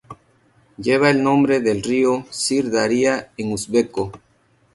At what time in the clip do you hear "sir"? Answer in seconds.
2.31-2.71